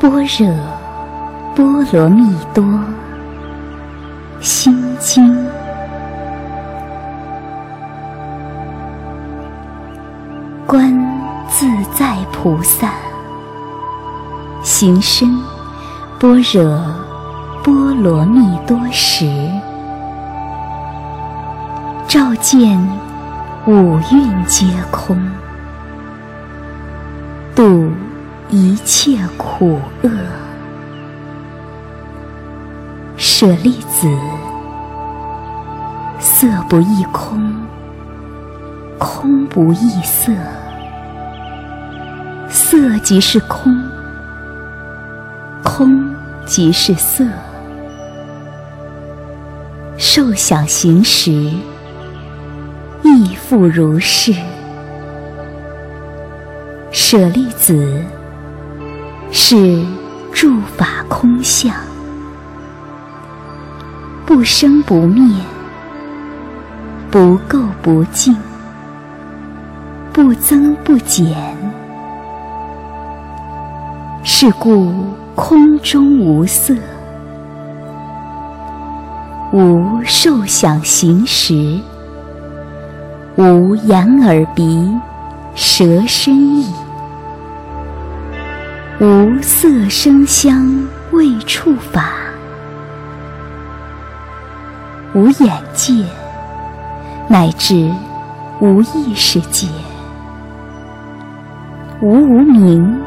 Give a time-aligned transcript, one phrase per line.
[0.00, 0.48] 般若
[1.56, 2.64] 波罗蜜多
[4.40, 5.36] 心经，
[10.64, 10.96] 观
[11.48, 12.92] 自在菩萨
[14.62, 15.36] 行深
[16.20, 16.80] 般若
[17.64, 19.26] 波罗蜜多时，
[22.06, 22.78] 照见
[23.66, 25.20] 五蕴皆空，
[27.56, 27.90] 度
[28.50, 30.10] 一切苦厄。
[33.16, 34.08] 舍利子，
[36.18, 37.54] 色不异空，
[38.98, 40.32] 空不异色，
[42.48, 43.76] 色即是空，
[45.62, 46.14] 空
[46.46, 47.24] 即是色。
[49.98, 51.32] 受想行识，
[53.02, 54.32] 亦复如是。
[56.90, 58.02] 舍利子，
[59.30, 59.84] 是
[60.32, 61.74] 诸法空相。
[64.24, 65.34] 不生不灭，
[67.10, 68.36] 不垢不净，
[70.12, 71.34] 不增不减。
[74.22, 74.92] 是故
[75.34, 76.74] 空中无色，
[79.52, 81.80] 无受想行识，
[83.36, 84.94] 无眼耳鼻
[85.54, 86.66] 舌身意，
[89.42, 92.12] 色声香味触法。
[95.14, 96.04] 无眼界，
[97.28, 97.90] 乃至
[98.60, 99.66] 无意识界；
[102.00, 103.00] 无无明，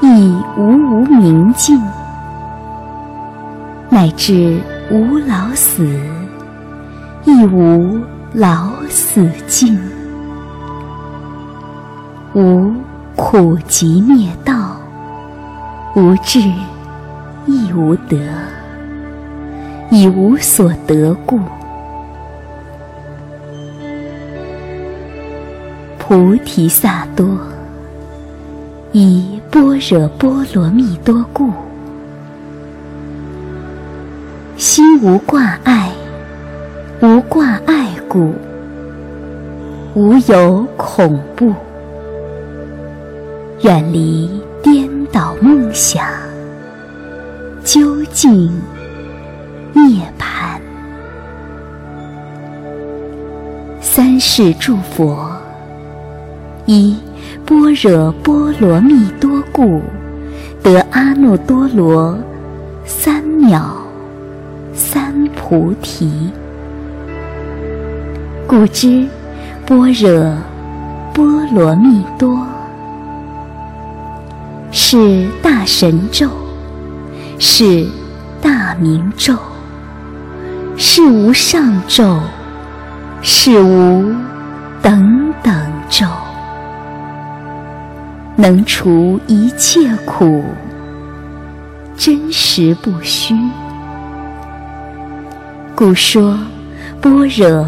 [0.00, 0.06] 亦
[0.56, 1.78] 无无明尽；
[3.90, 5.84] 乃至无老死，
[7.24, 8.00] 亦无
[8.32, 9.76] 老死尽；
[12.34, 12.72] 无
[13.16, 14.65] 苦集灭道，
[15.96, 16.40] 无智，
[17.46, 18.18] 亦无得。
[19.90, 21.40] 以无所得故，
[25.98, 27.38] 菩提萨埵
[28.92, 31.50] 以般若波罗蜜多故，
[34.58, 35.90] 心无挂碍，
[37.00, 38.34] 无挂碍故，
[39.94, 41.54] 无有恐怖，
[43.66, 44.30] 远离
[44.62, 46.06] 颠倒梦想，
[47.64, 48.48] 究竟。
[49.72, 50.60] 涅槃，
[53.80, 55.28] 三世诸佛
[56.66, 56.96] 以
[57.44, 59.82] 般若波罗蜜多故，
[60.62, 62.16] 得阿耨多罗
[62.84, 63.64] 三藐
[64.72, 66.30] 三菩提。
[68.46, 69.04] 故知
[69.66, 70.32] 般若
[71.12, 72.46] 波罗蜜多
[74.88, 76.30] 是大神咒，
[77.40, 77.88] 是
[78.40, 79.34] 大明咒。
[80.76, 82.20] 是无上咒，
[83.20, 84.14] 是无
[84.80, 85.52] 等等
[85.88, 86.06] 咒，
[88.36, 90.44] 能除一切苦，
[91.96, 93.34] 真实不虚。
[95.74, 96.38] 故说
[97.00, 97.66] 般若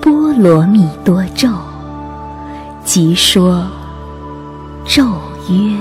[0.00, 1.48] 波罗蜜多咒，
[2.82, 3.64] 即说
[4.84, 5.04] 咒
[5.48, 5.76] 曰：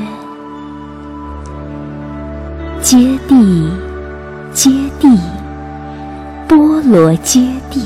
[2.85, 3.67] 揭谛，
[4.53, 4.69] 揭
[5.01, 5.17] 谛。
[6.47, 7.41] 波罗揭
[7.71, 7.79] 谛，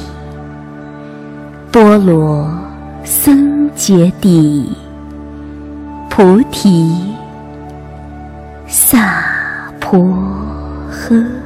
[1.72, 2.52] 波罗
[3.06, 4.66] 僧揭谛，
[6.10, 6.94] 菩提
[8.68, 9.24] 萨
[9.80, 9.98] 婆
[10.92, 11.39] 诃。